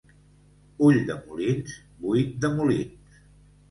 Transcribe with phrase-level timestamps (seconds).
[0.87, 3.25] Ulldemolins, buit de molins.